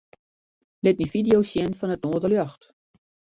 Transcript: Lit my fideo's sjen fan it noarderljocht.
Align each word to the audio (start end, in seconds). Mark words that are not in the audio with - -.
Lit 0.83 0.97
my 1.01 1.07
fideo's 1.15 1.47
sjen 1.49 1.77
fan 1.79 1.93
it 1.95 2.03
noarderljocht. 2.03 2.61